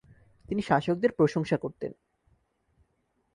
[0.49, 1.91] তিনি শাসকদের প্রশংসা করতেন।